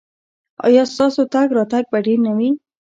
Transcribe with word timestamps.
ایا 0.65 0.83
ستاسو 0.93 1.21
تګ 1.33 1.47
راتګ 1.57 1.85
به 1.91 1.99
ډیر 2.05 2.19
نه 2.25 2.31
وي؟ 2.37 2.49